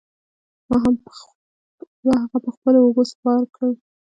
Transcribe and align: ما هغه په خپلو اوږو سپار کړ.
ما 2.07 2.15
هغه 2.23 2.37
په 2.45 2.49
خپلو 2.55 2.79
اوږو 2.83 3.03
سپار 3.11 3.41
کړ. 3.55 3.69